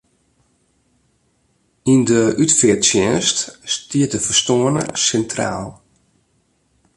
[1.91, 3.37] Yn de útfearttsjinst
[3.73, 5.67] stiet de ferstoarne sintraal.